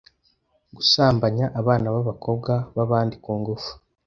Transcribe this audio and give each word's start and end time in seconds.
gusambanya 0.75 1.45
abana 1.59 1.87
b'abakobwa 1.95 2.53
babandi 2.75 3.15
kungunfu 3.23 3.71